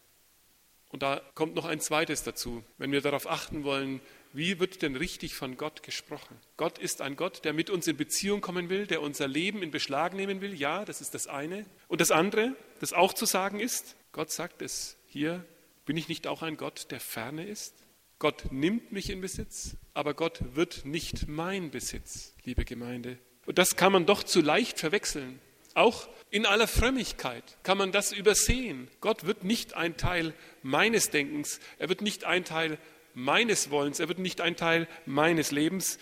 Und 0.91 1.03
da 1.03 1.21
kommt 1.35 1.55
noch 1.55 1.67
ein 1.67 1.81
zweites 1.81 2.25
dazu, 2.25 2.65
wenn 2.77 2.91
wir 2.91 3.01
darauf 3.01 3.31
achten 3.31 3.63
wollen, 3.63 4.01
wie 4.33 4.59
wird 4.59 4.83
denn 4.83 4.97
richtig 4.97 5.35
von 5.35 5.57
Gott 5.57 5.83
gesprochen? 5.83 6.37
Gott 6.57 6.79
ist 6.79 7.01
ein 7.01 7.17
Gott, 7.17 7.45
der 7.45 7.53
mit 7.53 7.71
uns 7.71 7.87
in 7.87 7.97
Beziehung 7.97 8.41
kommen 8.41 8.69
will, 8.69 8.87
der 8.87 9.03
unser 9.03 9.29
Leben 9.29 9.63
in 9.63 9.71
Beschlag 9.71 10.15
nehmen 10.15 10.41
will. 10.41 10.55
Ja, 10.55 10.85
das 10.85 11.01
ist 11.01 11.15
das 11.15 11.27
eine. 11.27 11.65
Und 11.89 12.01
das 12.01 12.11
andere, 12.11 12.55
das 12.81 12.93
auch 12.93 13.13
zu 13.13 13.25
sagen 13.25 13.61
ist, 13.61 13.97
Gott 14.13 14.31
sagt 14.31 14.63
es 14.63 14.97
hier, 15.07 15.45
bin 15.85 15.97
ich 15.97 16.09
nicht 16.09 16.27
auch 16.27 16.43
ein 16.43 16.57
Gott, 16.57 16.91
der 16.91 17.01
ferne 17.01 17.47
ist? 17.47 17.75
Gott 18.19 18.53
nimmt 18.53 18.93
mich 18.93 19.11
in 19.11 19.21
Besitz, 19.21 19.77
aber 19.95 20.15
Gott 20.15 20.55
wird 20.55 20.85
nicht 20.85 21.27
mein 21.27 21.71
Besitz, 21.71 22.35
liebe 22.45 22.65
Gemeinde. 22.65 23.19
Und 23.47 23.59
das 23.59 23.77
kann 23.77 23.93
man 23.93 24.07
doch 24.07 24.23
zu 24.23 24.41
leicht 24.43 24.79
verwechseln. 24.79 25.41
Auch 25.75 26.09
in 26.31 26.47
aller 26.47 26.67
Frömmigkeit 26.67 27.45
kann 27.63 27.79
man 27.79 27.93
das 27.93 28.13
übersehen. 28.13 28.89
Gott 29.01 29.27
wird 29.27 29.45
nicht 29.45 29.75
ein 29.75 29.97
Teil 29.97 30.35
meines 30.63 31.11
Denkens, 31.11 31.61
er 31.79 31.89
wird 31.89 32.03
nicht 32.03 32.25
ein 32.25 32.45
Teil 32.45 32.79
meines 33.15 33.71
Wollens, 33.71 34.01
er 34.01 34.09
wird 34.09 34.19
nicht 34.19 34.41
ein 34.41 34.57
Teil 34.57 34.89
meines 35.07 35.51
Lebens, 35.51 35.99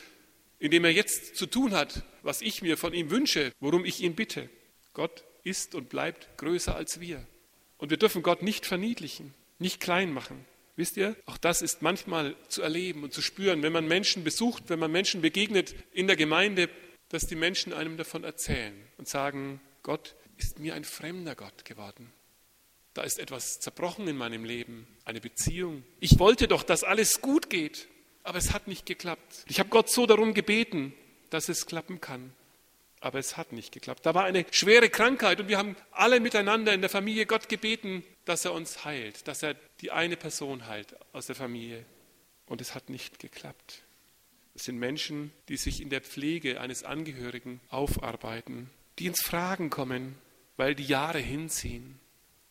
in 0.58 0.70
dem 0.70 0.84
er 0.84 0.92
jetzt 0.92 1.36
zu 1.36 1.46
tun 1.46 1.72
hat, 1.72 2.02
was 2.22 2.42
ich 2.42 2.62
mir 2.62 2.76
von 2.76 2.92
ihm 2.92 3.10
wünsche, 3.10 3.52
worum 3.60 3.84
ich 3.84 4.02
ihn 4.02 4.14
bitte. 4.14 4.50
Gott 4.92 5.24
ist 5.44 5.74
und 5.74 5.88
bleibt 5.88 6.36
größer 6.36 6.74
als 6.74 7.00
wir. 7.00 7.24
Und 7.78 7.90
wir 7.90 7.96
dürfen 7.96 8.22
Gott 8.22 8.42
nicht 8.42 8.66
verniedlichen, 8.66 9.34
nicht 9.58 9.80
klein 9.80 10.12
machen. 10.12 10.44
Wisst 10.76 10.96
ihr, 10.96 11.16
auch 11.26 11.38
das 11.38 11.62
ist 11.62 11.82
manchmal 11.82 12.36
zu 12.48 12.62
erleben 12.62 13.02
und 13.02 13.12
zu 13.12 13.22
spüren, 13.22 13.62
wenn 13.62 13.72
man 13.72 13.88
Menschen 13.88 14.24
besucht, 14.24 14.64
wenn 14.68 14.78
man 14.78 14.92
Menschen 14.92 15.22
begegnet 15.22 15.74
in 15.92 16.06
der 16.06 16.16
Gemeinde, 16.16 16.68
dass 17.08 17.26
die 17.26 17.36
Menschen 17.36 17.72
einem 17.72 17.96
davon 17.96 18.24
erzählen 18.24 18.74
und 18.96 19.08
sagen, 19.08 19.60
Gott 19.82 20.14
ist 20.36 20.58
mir 20.58 20.74
ein 20.74 20.84
fremder 20.84 21.34
Gott 21.34 21.64
geworden 21.64 22.12
da 22.98 23.04
ist 23.04 23.20
etwas 23.20 23.60
zerbrochen 23.60 24.08
in 24.08 24.16
meinem 24.16 24.44
Leben, 24.44 24.88
eine 25.04 25.20
Beziehung. 25.20 25.84
Ich 26.00 26.18
wollte 26.18 26.48
doch, 26.48 26.64
dass 26.64 26.82
alles 26.82 27.20
gut 27.20 27.48
geht, 27.48 27.86
aber 28.24 28.38
es 28.38 28.52
hat 28.52 28.66
nicht 28.66 28.86
geklappt. 28.86 29.44
Ich 29.46 29.60
habe 29.60 29.68
Gott 29.68 29.88
so 29.88 30.04
darum 30.04 30.34
gebeten, 30.34 30.92
dass 31.30 31.48
es 31.48 31.66
klappen 31.66 32.00
kann. 32.00 32.32
Aber 32.98 33.20
es 33.20 33.36
hat 33.36 33.52
nicht 33.52 33.70
geklappt. 33.70 34.04
Da 34.04 34.16
war 34.16 34.24
eine 34.24 34.44
schwere 34.50 34.90
Krankheit 34.90 35.38
und 35.38 35.46
wir 35.46 35.58
haben 35.58 35.76
alle 35.92 36.18
miteinander 36.18 36.74
in 36.74 36.80
der 36.80 36.90
Familie 36.90 37.26
Gott 37.26 37.48
gebeten, 37.48 38.02
dass 38.24 38.44
er 38.44 38.52
uns 38.52 38.84
heilt, 38.84 39.28
dass 39.28 39.44
er 39.44 39.54
die 39.80 39.92
eine 39.92 40.16
Person 40.16 40.66
heilt 40.66 40.96
aus 41.12 41.26
der 41.26 41.36
Familie. 41.36 41.84
Und 42.46 42.60
es 42.60 42.74
hat 42.74 42.90
nicht 42.90 43.20
geklappt. 43.20 43.84
Es 44.58 44.64
sind 44.64 44.78
Menschen, 44.78 45.30
die 45.48 45.56
sich 45.56 45.80
in 45.80 45.88
der 45.88 46.00
Pflege 46.00 46.60
eines 46.60 46.82
Angehörigen 46.82 47.60
aufarbeiten 47.68 48.68
die 48.98 49.06
ins 49.06 49.22
Fragen 49.22 49.70
kommen, 49.70 50.16
weil 50.56 50.74
die 50.74 50.84
Jahre 50.84 51.20
hinziehen 51.20 52.00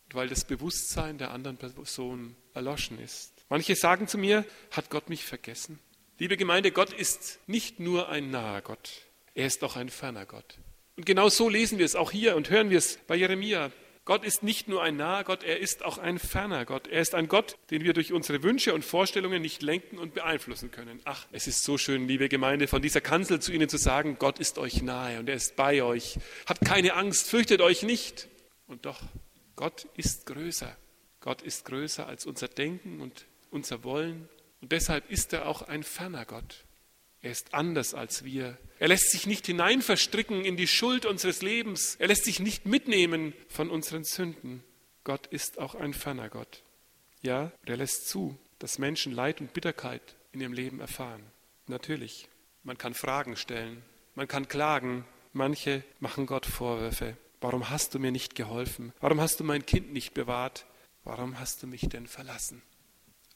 und 0.06 0.14
weil 0.14 0.28
das 0.28 0.46
Bewusstsein 0.46 1.18
der 1.18 1.30
anderen 1.32 1.58
Person 1.58 2.34
erloschen 2.54 2.98
ist. 2.98 3.34
Manche 3.50 3.76
sagen 3.76 4.08
zu 4.08 4.16
mir, 4.16 4.46
hat 4.70 4.88
Gott 4.88 5.10
mich 5.10 5.24
vergessen? 5.24 5.78
Liebe 6.18 6.38
Gemeinde, 6.38 6.72
Gott 6.72 6.94
ist 6.94 7.38
nicht 7.46 7.78
nur 7.78 8.08
ein 8.08 8.30
naher 8.30 8.62
Gott, 8.62 9.02
er 9.34 9.46
ist 9.46 9.62
auch 9.62 9.76
ein 9.76 9.90
ferner 9.90 10.24
Gott. 10.24 10.56
Und 10.96 11.04
genau 11.04 11.28
so 11.28 11.50
lesen 11.50 11.76
wir 11.76 11.84
es 11.84 11.94
auch 11.94 12.10
hier 12.10 12.34
und 12.34 12.48
hören 12.48 12.70
wir 12.70 12.78
es 12.78 12.96
bei 13.06 13.16
Jeremia. 13.16 13.70
Gott 14.08 14.24
ist 14.24 14.42
nicht 14.42 14.68
nur 14.68 14.82
ein 14.82 14.96
naher 14.96 15.22
Gott, 15.22 15.44
er 15.44 15.58
ist 15.58 15.84
auch 15.84 15.98
ein 15.98 16.18
ferner 16.18 16.64
Gott. 16.64 16.86
Er 16.86 17.02
ist 17.02 17.14
ein 17.14 17.28
Gott, 17.28 17.58
den 17.70 17.84
wir 17.84 17.92
durch 17.92 18.10
unsere 18.10 18.42
Wünsche 18.42 18.72
und 18.72 18.82
Vorstellungen 18.82 19.42
nicht 19.42 19.60
lenken 19.60 19.98
und 19.98 20.14
beeinflussen 20.14 20.70
können. 20.70 21.02
Ach, 21.04 21.26
es 21.30 21.46
ist 21.46 21.62
so 21.62 21.76
schön, 21.76 22.08
liebe 22.08 22.30
Gemeinde, 22.30 22.68
von 22.68 22.80
dieser 22.80 23.02
Kanzel 23.02 23.38
zu 23.40 23.52
Ihnen 23.52 23.68
zu 23.68 23.76
sagen, 23.76 24.16
Gott 24.18 24.38
ist 24.38 24.56
euch 24.56 24.80
nahe 24.80 25.18
und 25.18 25.28
er 25.28 25.34
ist 25.34 25.56
bei 25.56 25.82
euch. 25.82 26.18
Habt 26.46 26.64
keine 26.64 26.94
Angst, 26.94 27.28
fürchtet 27.28 27.60
euch 27.60 27.82
nicht. 27.82 28.28
Und 28.66 28.86
doch, 28.86 29.02
Gott 29.56 29.86
ist 29.94 30.24
größer. 30.24 30.74
Gott 31.20 31.42
ist 31.42 31.66
größer 31.66 32.06
als 32.06 32.24
unser 32.24 32.48
Denken 32.48 33.02
und 33.02 33.26
unser 33.50 33.84
Wollen. 33.84 34.26
Und 34.62 34.72
deshalb 34.72 35.10
ist 35.10 35.34
er 35.34 35.46
auch 35.46 35.60
ein 35.60 35.82
ferner 35.82 36.24
Gott. 36.24 36.64
Er 37.20 37.32
ist 37.32 37.54
anders 37.54 37.94
als 37.94 38.24
wir. 38.24 38.58
Er 38.78 38.88
lässt 38.88 39.10
sich 39.10 39.26
nicht 39.26 39.46
hineinverstricken 39.46 40.44
in 40.44 40.56
die 40.56 40.68
Schuld 40.68 41.04
unseres 41.04 41.42
Lebens. 41.42 41.96
Er 41.96 42.08
lässt 42.08 42.24
sich 42.24 42.38
nicht 42.38 42.66
mitnehmen 42.66 43.34
von 43.48 43.70
unseren 43.70 44.04
Sünden. 44.04 44.62
Gott 45.02 45.26
ist 45.26 45.58
auch 45.58 45.74
ein 45.74 45.94
ferner 45.94 46.28
Gott. 46.28 46.62
Ja, 47.22 47.50
er 47.64 47.76
lässt 47.76 48.08
zu, 48.08 48.38
dass 48.58 48.78
Menschen 48.78 49.12
Leid 49.12 49.40
und 49.40 49.52
Bitterkeit 49.52 50.16
in 50.32 50.40
ihrem 50.40 50.52
Leben 50.52 50.80
erfahren. 50.80 51.22
Natürlich, 51.66 52.28
man 52.62 52.78
kann 52.78 52.94
Fragen 52.94 53.36
stellen, 53.36 53.82
man 54.14 54.28
kann 54.28 54.48
klagen. 54.48 55.04
Manche 55.32 55.84
machen 56.00 56.26
Gott 56.26 56.46
Vorwürfe. 56.46 57.16
Warum 57.40 57.70
hast 57.70 57.94
du 57.94 57.98
mir 57.98 58.10
nicht 58.10 58.34
geholfen? 58.34 58.92
Warum 59.00 59.20
hast 59.20 59.38
du 59.38 59.44
mein 59.44 59.64
Kind 59.66 59.92
nicht 59.92 60.14
bewahrt? 60.14 60.66
Warum 61.04 61.38
hast 61.38 61.62
du 61.62 61.66
mich 61.66 61.82
denn 61.82 62.06
verlassen? 62.06 62.62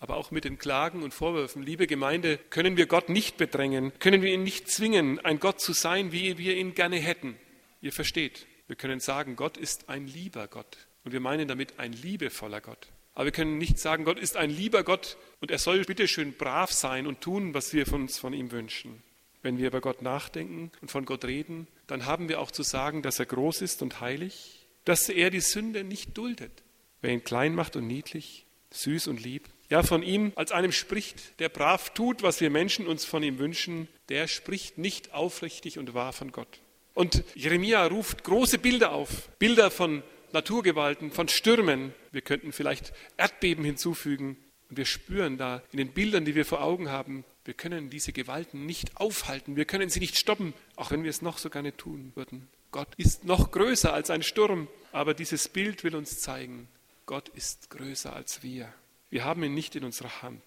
Aber 0.03 0.17
auch 0.17 0.33
mit 0.33 0.43
den 0.43 0.59
Klagen 0.59 1.05
und 1.05 1.15
Vorwürfen. 1.15 1.63
Liebe 1.63 1.87
Gemeinde, 1.87 2.37
können 2.51 2.77
wir 2.77 2.87
Gott 2.87 3.09
nicht 3.09 3.37
bedrängen, 3.37 3.93
können 4.01 4.21
wir 4.21 4.35
ihn 4.35 4.43
nicht 4.43 4.69
zwingen, 4.69 5.21
ein 5.21 5.39
Gott 5.39 5.61
zu 5.61 5.73
sein, 5.73 6.11
wie 6.11 6.39
wir 6.39 6.57
ihn 6.57 6.75
gerne 6.75 6.97
hätten. 6.97 7.37
Ihr 7.81 7.93
versteht, 7.93 8.49
wir 8.67 8.75
können 8.75 8.99
sagen, 8.99 9.37
Gott 9.37 9.57
ist 9.57 9.89
ein 9.89 10.09
lieber 10.09 10.49
Gott. 10.49 10.77
Und 11.05 11.13
wir 11.13 11.21
meinen 11.21 11.47
damit 11.47 11.79
ein 11.79 11.93
liebevoller 11.93 12.61
Gott. 12.61 12.89
Aber 13.15 13.27
wir 13.27 13.33
können 13.33 13.59
nicht 13.59 13.79
sagen, 13.79 14.05
Gott 14.05 14.19
ist 14.19 14.37
ein 14.37 14.51
lieber 14.51 14.83
Gott 14.83 15.17
und 15.41 15.53
er 15.53 15.59
soll 15.59 15.85
bitteschön 15.85 16.33
brav 16.33 16.73
sein 16.73 17.07
und 17.07 17.21
tun, 17.21 17.55
was 17.55 17.73
wir 17.73 17.91
uns 17.93 18.19
von 18.19 18.33
ihm 18.33 18.51
wünschen. 18.51 19.05
Wenn 19.41 19.59
wir 19.59 19.69
über 19.69 19.81
Gott 19.81 20.03
nachdenken 20.03 20.73
und 20.81 20.91
von 20.91 21.05
Gott 21.05 21.25
reden, 21.25 21.69
dann 21.87 22.07
haben 22.07 22.29
wir 22.29 22.41
auch 22.41 22.51
zu 22.51 22.65
sagen, 22.65 23.03
dass 23.03 23.21
er 23.21 23.27
groß 23.27 23.63
ist 23.63 23.83
und 23.83 24.01
heilig, 24.01 24.67
dass 24.85 25.09
er 25.09 25.31
die 25.31 25.41
Sünde 25.41 25.85
nicht 25.85 26.19
duldet. 26.19 26.65
Wer 27.03 27.13
ihn 27.13 27.23
klein 27.23 27.55
macht 27.55 27.77
und 27.77 27.87
niedlich, 27.87 28.47
süß 28.71 29.07
und 29.07 29.23
lieb, 29.23 29.49
ja, 29.73 29.83
von 29.83 30.03
ihm 30.03 30.33
als 30.37 30.53
einem 30.53 30.71
spricht, 30.71 31.41
der 31.41 31.49
brav 31.49 31.95
tut, 31.95 32.23
was 32.23 32.43
wir 32.43 32.51
Menschen 32.51 32.87
uns 32.87 33.07
von 33.07 33.23
ihm 33.23 33.39
wünschen, 33.39 33.89
der 34.11 34.29
spricht 34.29 34.77
nicht 34.77 35.15
aufrichtig 35.15 35.79
und 35.79 35.95
wahr 35.95 36.13
von 36.13 36.31
Gott. 36.31 36.61
Und 36.93 37.25
Jeremia 37.35 37.87
ruft 37.87 38.23
große 38.23 38.59
Bilder 38.59 38.93
auf, 38.93 39.31
Bilder 39.39 39.71
von 39.71 40.03
Naturgewalten, 40.35 41.11
von 41.11 41.27
Stürmen. 41.29 41.95
Wir 42.11 42.21
könnten 42.21 42.53
vielleicht 42.53 42.93
Erdbeben 43.17 43.65
hinzufügen. 43.65 44.37
Und 44.69 44.77
wir 44.77 44.85
spüren 44.85 45.39
da 45.39 45.63
in 45.73 45.79
den 45.79 45.95
Bildern, 45.95 46.27
die 46.27 46.35
wir 46.35 46.45
vor 46.45 46.63
Augen 46.63 46.91
haben, 46.91 47.25
wir 47.47 47.55
können 47.55 47.89
diese 47.89 48.13
Gewalten 48.13 48.67
nicht 48.67 48.99
aufhalten, 48.99 49.57
wir 49.57 49.65
können 49.65 49.89
sie 49.89 50.01
nicht 50.01 50.19
stoppen, 50.19 50.53
auch 50.77 50.91
wenn 50.91 51.03
wir 51.03 51.09
es 51.09 51.23
noch 51.23 51.39
so 51.39 51.49
gerne 51.49 51.75
tun 51.75 52.13
würden. 52.15 52.47
Gott 52.73 52.95
ist 52.99 53.25
noch 53.25 53.51
größer 53.51 53.95
als 53.95 54.11
ein 54.11 54.23
Sturm, 54.23 54.69
aber 54.93 55.15
dieses 55.15 55.49
Bild 55.49 55.83
will 55.83 55.97
uns 55.97 56.21
zeigen, 56.21 56.69
Gott 57.07 57.31
ist 57.31 57.71
größer 57.71 58.15
als 58.15 58.43
wir. 58.43 58.71
Wir 59.13 59.27
haben 59.27 59.43
ihn 59.43 59.53
nicht 59.53 59.77
in 59.77 59.85
unserer 59.85 60.23
Hand. 60.23 60.43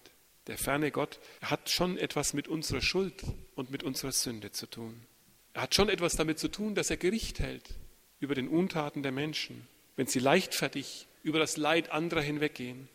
Der 0.48 0.58
ferne 0.58 0.90
Gott 0.90 1.20
hat 1.40 1.70
schon 1.70 1.96
etwas 1.98 2.32
mit 2.32 2.48
unserer 2.48 2.80
Schuld 2.80 3.22
und 3.54 3.70
mit 3.70 3.84
unserer 3.84 4.10
Sünde 4.10 4.50
zu 4.50 4.66
tun. 4.66 5.06
Er 5.52 5.62
hat 5.62 5.76
schon 5.76 5.88
etwas 5.88 6.16
damit 6.16 6.40
zu 6.40 6.48
tun, 6.48 6.74
dass 6.74 6.90
er 6.90 6.96
Gericht 6.96 7.38
hält 7.38 7.62
über 8.18 8.34
den 8.34 8.48
Untaten 8.48 9.04
der 9.04 9.12
Menschen, 9.12 9.68
wenn 9.94 10.08
sie 10.08 10.18
leichtfertig 10.18 11.06
über 11.22 11.38
das 11.38 11.56
Leid 11.56 11.92
anderer 11.92 12.22
hinweggehen. 12.22 12.88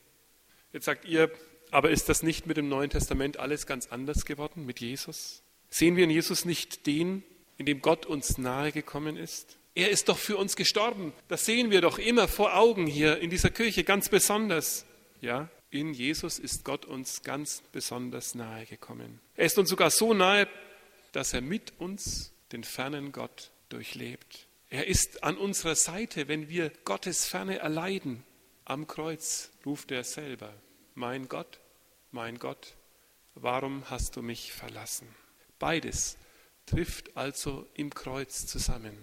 Jetzt 0.74 0.84
sagt 0.84 1.06
ihr, 1.06 1.32
aber 1.72 1.90
ist 1.90 2.10
das 2.10 2.22
nicht 2.22 2.48
mit 2.48 2.58
dem 2.58 2.68
Neuen 2.68 2.90
Testament 2.90 3.38
alles 3.38 3.66
ganz 3.66 3.88
anders 3.88 4.26
geworden, 4.26 4.66
mit 4.66 4.82
Jesus? 4.82 5.42
Sehen 5.70 5.96
wir 5.96 6.04
in 6.04 6.10
Jesus 6.10 6.44
nicht 6.44 6.86
den, 6.86 7.24
in 7.56 7.66
dem 7.66 7.82
Gott 7.82 8.06
uns 8.06 8.38
nahe 8.38 8.74
gekommen 8.74 9.16
ist? 9.16 9.58
Er 9.74 9.90
ist 9.90 10.10
doch 10.10 10.18
für 10.18 10.36
uns 10.36 10.58
gestorben. 10.58 11.14
Das 11.30 11.46
sehen 11.46 11.72
wir 11.72 11.80
doch 11.80 11.98
immer 11.98 12.28
vor 12.28 12.58
Augen 12.58 12.88
hier 12.88 13.20
in 13.20 13.30
dieser 13.30 13.52
Kirche 13.52 13.86
ganz 13.86 14.10
besonders. 14.10 14.86
Ja, 15.22 15.50
in 15.72 15.94
Jesus 15.94 16.38
ist 16.38 16.66
Gott 16.66 16.86
uns 16.86 17.24
ganz 17.24 17.64
besonders 17.72 18.36
nahe 18.36 18.66
gekommen. 18.66 19.20
Er 19.36 19.46
ist 19.46 19.58
uns 19.58 19.70
sogar 19.70 19.90
so 19.90 20.14
nahe, 20.14 20.48
dass 21.14 21.34
er 21.34 21.42
mit 21.42 21.74
uns 21.80 22.34
den 22.52 22.64
fernen 22.64 23.12
Gott 23.12 23.52
durchlebt. 23.70 24.48
Er 24.70 24.88
ist 24.88 25.24
an 25.24 25.38
unserer 25.38 25.76
Seite, 25.76 26.28
wenn 26.28 26.50
wir 26.50 26.72
Gottes 26.84 27.26
Ferne 27.26 27.60
erleiden. 27.60 28.24
Am 28.66 28.86
Kreuz 28.86 29.52
ruft 29.66 29.92
er 29.92 30.04
selber, 30.04 30.54
mein 30.94 31.28
Gott, 31.28 31.60
mein 32.12 32.38
Gott, 32.38 32.76
warum 33.36 33.90
hast 33.90 34.18
du 34.18 34.22
mich 34.22 34.52
verlassen? 34.54 35.08
Beides 35.58 36.18
trifft 36.66 37.16
also 37.16 37.68
im 37.74 37.94
Kreuz 37.94 38.46
zusammen. 38.46 38.98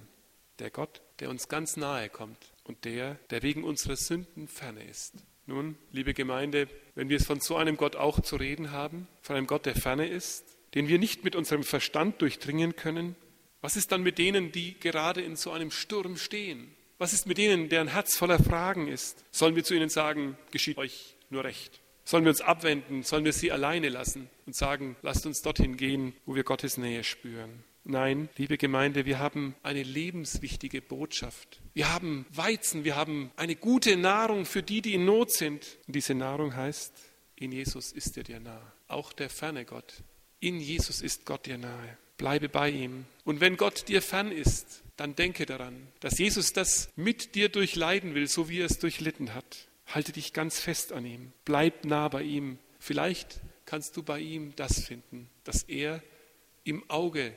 Der 0.59 0.71
Gott, 0.71 1.03
der 1.21 1.31
uns 1.31 1.49
ganz 1.49 1.77
nahe 1.77 2.09
kommt 2.11 2.53
und 2.65 2.85
der, 2.85 3.15
der 3.31 3.43
wegen 3.43 3.65
unserer 3.65 3.97
Sünden 3.97 4.49
ferne 4.49 4.85
ist. 4.85 5.15
Nun, 5.49 5.77
liebe 5.93 6.13
Gemeinde, 6.13 6.69
wenn 6.95 7.09
wir 7.09 7.17
es 7.17 7.25
von 7.25 7.41
so 7.41 7.57
einem 7.57 7.79
Gott 7.79 7.97
auch 7.97 8.21
zu 8.21 8.37
reden 8.37 8.71
haben, 8.71 9.09
von 9.23 9.35
einem 9.35 9.47
Gott, 9.47 9.65
der 9.65 9.75
ferne 9.75 10.07
ist, 10.07 10.45
den 10.75 10.89
wir 10.89 10.99
nicht 10.99 11.25
mit 11.25 11.35
unserem 11.35 11.63
Verstand 11.63 12.21
durchdringen 12.21 12.77
können, 12.77 13.17
was 13.63 13.75
ist 13.75 13.91
dann 13.91 14.03
mit 14.03 14.19
denen, 14.19 14.53
die 14.53 14.79
gerade 14.79 15.23
in 15.23 15.37
so 15.37 15.51
einem 15.51 15.71
Sturm 15.71 16.19
stehen? 16.19 16.71
Was 16.99 17.15
ist 17.15 17.27
mit 17.27 17.39
denen, 17.39 17.71
deren 17.71 17.89
Herz 17.89 18.19
voller 18.19 18.39
Fragen 18.39 18.89
ist? 18.89 19.25
Sollen 19.31 19.57
wir 19.57 19.65
zu 19.65 19.73
ihnen 19.73 19.89
sagen, 19.89 20.37
geschieht 20.51 20.77
euch 20.77 21.17
nur 21.31 21.45
recht? 21.45 21.81
Sollen 22.05 22.25
wir 22.25 22.31
uns 22.31 22.43
abwenden? 22.43 23.03
Sollen 23.03 23.25
wir 23.25 23.33
sie 23.33 23.51
alleine 23.51 23.89
lassen 23.89 24.29
und 24.45 24.55
sagen, 24.55 24.97
lasst 25.01 25.25
uns 25.25 25.41
dorthin 25.41 25.79
gehen, 25.79 26.13
wo 26.27 26.35
wir 26.35 26.45
Gottes 26.45 26.77
Nähe 26.77 27.05
spüren? 27.05 27.65
Nein, 27.91 28.29
liebe 28.37 28.59
Gemeinde, 28.59 29.07
wir 29.07 29.19
haben 29.19 29.55
eine 29.63 29.83
lebenswichtige 29.83 30.83
Botschaft. 30.83 31.63
Wir 31.73 31.91
haben 31.91 32.27
Weizen, 32.29 32.85
wir 32.85 32.97
haben 32.97 33.31
eine 33.37 33.57
gute 33.57 33.97
Nahrung 33.97 34.45
für 34.45 34.63
die, 34.63 34.83
die 34.83 34.93
in 34.93 35.07
Not 35.07 35.33
sind. 35.33 35.79
Und 35.87 35.97
diese 35.97 36.13
Nahrung 36.13 36.55
heißt, 36.55 36.93
in 37.37 37.51
Jesus 37.51 37.93
ist 37.93 38.19
er 38.19 38.25
dir 38.25 38.41
nahe. 38.41 38.73
Auch 38.89 39.15
der 39.15 39.31
ferne 39.31 39.65
Gott. 39.65 40.03
In 40.39 40.61
Jesus 40.61 41.01
ist 41.01 41.25
Gott 41.25 41.47
dir 41.47 41.57
nahe. 41.57 41.97
Bleibe 42.19 42.51
bei 42.51 42.69
ihm. 42.69 43.07
Und 43.25 43.41
wenn 43.41 43.57
Gott 43.57 43.89
dir 43.89 44.03
fern 44.03 44.33
ist, 44.33 44.83
dann 44.99 45.17
denke 45.17 45.47
daran, 45.47 45.75
dass 46.01 46.19
Jesus 46.19 46.53
das 46.53 46.91
mit 46.95 47.37
dir 47.37 47.49
durchleiden 47.49 48.15
will, 48.15 48.27
so 48.27 48.51
wie 48.51 48.61
er 48.61 48.67
es 48.67 48.79
durchlitten 48.79 49.33
hat. 49.33 49.67
Halte 49.87 50.13
dich 50.13 50.35
ganz 50.35 50.61
fest 50.61 50.93
an 50.93 51.07
ihm. 51.07 51.33
Bleib 51.47 51.87
nah 51.87 52.09
bei 52.09 52.23
ihm. 52.23 52.59
Vielleicht 52.79 53.41
kannst 53.65 53.97
du 53.97 54.03
bei 54.03 54.21
ihm 54.21 54.55
das 54.57 54.85
finden, 54.85 55.31
dass 55.45 55.63
er 55.63 56.03
im 56.65 56.85
Auge 56.91 57.33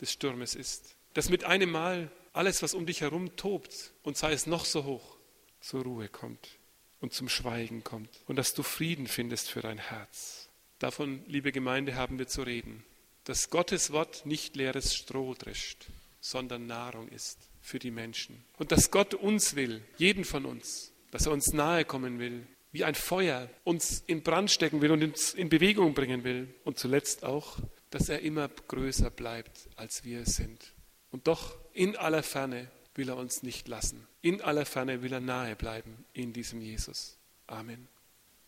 des 0.00 0.12
Sturmes 0.12 0.54
ist. 0.54 0.96
Dass 1.14 1.28
mit 1.28 1.44
einem 1.44 1.70
Mal 1.70 2.10
alles, 2.32 2.62
was 2.62 2.74
um 2.74 2.86
dich 2.86 3.00
herum 3.00 3.36
tobt, 3.36 3.92
und 4.02 4.16
sei 4.16 4.32
es 4.32 4.46
noch 4.46 4.64
so 4.64 4.84
hoch, 4.84 5.16
zur 5.60 5.84
Ruhe 5.84 6.08
kommt 6.08 6.58
und 7.00 7.12
zum 7.12 7.28
Schweigen 7.28 7.84
kommt. 7.84 8.10
Und 8.26 8.36
dass 8.36 8.54
du 8.54 8.62
Frieden 8.62 9.06
findest 9.06 9.50
für 9.50 9.60
dein 9.60 9.78
Herz. 9.78 10.48
Davon, 10.78 11.22
liebe 11.26 11.52
Gemeinde, 11.52 11.94
haben 11.94 12.18
wir 12.18 12.26
zu 12.26 12.42
reden. 12.42 12.84
Dass 13.24 13.50
Gottes 13.50 13.92
Wort 13.92 14.26
nicht 14.26 14.56
leeres 14.56 14.94
Stroh 14.94 15.34
drischt, 15.34 15.86
sondern 16.20 16.66
Nahrung 16.66 17.08
ist 17.08 17.38
für 17.60 17.78
die 17.78 17.90
Menschen. 17.90 18.42
Und 18.58 18.72
dass 18.72 18.90
Gott 18.90 19.14
uns 19.14 19.54
will, 19.54 19.82
jeden 19.96 20.24
von 20.24 20.44
uns, 20.44 20.92
dass 21.12 21.26
er 21.26 21.32
uns 21.32 21.52
nahe 21.52 21.84
kommen 21.84 22.18
will, 22.18 22.46
wie 22.72 22.84
ein 22.84 22.94
Feuer 22.94 23.48
uns 23.64 24.02
in 24.06 24.22
Brand 24.22 24.50
stecken 24.50 24.80
will 24.80 24.90
und 24.90 25.04
uns 25.04 25.34
in 25.34 25.48
Bewegung 25.48 25.94
bringen 25.94 26.24
will. 26.24 26.52
Und 26.64 26.78
zuletzt 26.78 27.24
auch, 27.24 27.58
dass 27.92 28.08
er 28.08 28.20
immer 28.20 28.48
größer 28.48 29.10
bleibt, 29.10 29.68
als 29.76 30.02
wir 30.02 30.22
es 30.22 30.36
sind. 30.36 30.72
Und 31.10 31.26
doch 31.26 31.58
in 31.74 31.94
aller 31.96 32.22
Ferne 32.22 32.70
will 32.94 33.10
er 33.10 33.16
uns 33.16 33.42
nicht 33.42 33.68
lassen. 33.68 34.08
In 34.22 34.40
aller 34.40 34.64
Ferne 34.64 35.02
will 35.02 35.12
er 35.12 35.20
nahe 35.20 35.56
bleiben 35.56 36.04
in 36.14 36.32
diesem 36.32 36.62
Jesus. 36.62 37.18
Amen. 37.46 37.88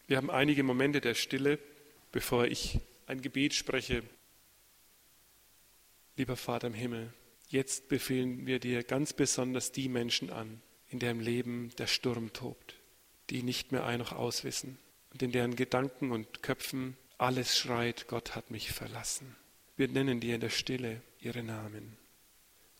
Wir 0.06 0.16
haben 0.16 0.30
einige 0.30 0.62
Momente 0.62 1.00
der 1.00 1.14
Stille, 1.14 1.58
bevor 2.10 2.46
ich 2.46 2.80
ein 3.06 3.20
Gebet 3.20 3.52
spreche. 3.52 4.02
Lieber 6.16 6.36
Vater 6.36 6.68
im 6.68 6.74
Himmel, 6.74 7.12
jetzt 7.48 7.88
befehlen 7.88 8.46
wir 8.46 8.60
dir 8.60 8.82
ganz 8.82 9.12
besonders 9.12 9.72
die 9.72 9.90
Menschen 9.90 10.30
an, 10.30 10.62
in 10.88 11.00
deren 11.00 11.20
Leben 11.20 11.70
der 11.76 11.86
Sturm 11.86 12.32
tobt, 12.32 12.76
die 13.28 13.42
nicht 13.42 13.72
mehr 13.72 13.84
ein 13.84 13.98
noch 13.98 14.12
auswissen 14.12 14.78
und 15.12 15.22
in 15.22 15.32
deren 15.32 15.54
Gedanken 15.54 16.12
und 16.12 16.42
Köpfen 16.42 16.96
alles 17.18 17.56
schreit, 17.56 18.06
Gott 18.08 18.34
hat 18.34 18.50
mich 18.50 18.72
verlassen. 18.72 19.36
Wir 19.76 19.88
nennen 19.88 20.20
dir 20.20 20.34
in 20.34 20.40
der 20.40 20.50
Stille 20.50 21.02
ihre 21.20 21.42
Namen. 21.42 21.96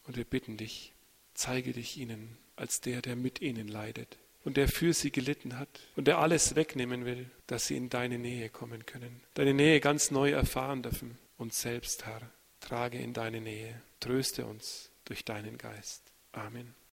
Und 0.06 0.16
wir 0.16 0.24
bitten 0.24 0.56
dich, 0.56 0.94
Zeige 1.34 1.72
dich 1.72 1.96
ihnen 1.98 2.36
als 2.56 2.80
der, 2.80 3.02
der 3.02 3.16
mit 3.16 3.42
ihnen 3.42 3.66
leidet 3.66 4.16
und 4.44 4.56
der 4.56 4.68
für 4.68 4.92
sie 4.92 5.10
gelitten 5.10 5.58
hat 5.58 5.68
und 5.96 6.06
der 6.06 6.18
alles 6.18 6.54
wegnehmen 6.54 7.04
will, 7.04 7.28
dass 7.48 7.66
sie 7.66 7.76
in 7.76 7.90
deine 7.90 8.18
Nähe 8.18 8.48
kommen 8.48 8.86
können, 8.86 9.20
deine 9.34 9.52
Nähe 9.52 9.80
ganz 9.80 10.12
neu 10.12 10.30
erfahren 10.30 10.82
dürfen. 10.82 11.18
Und 11.36 11.52
selbst, 11.52 12.06
Herr, 12.06 12.30
trage 12.60 12.98
in 12.98 13.12
deine 13.12 13.40
Nähe, 13.40 13.82
tröste 13.98 14.46
uns 14.46 14.90
durch 15.04 15.24
deinen 15.24 15.58
Geist. 15.58 16.02
Amen. 16.30 16.74